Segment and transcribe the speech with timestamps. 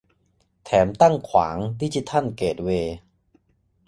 [0.65, 2.95] แถมตั้งขวางดิจิทัลเกตเวย์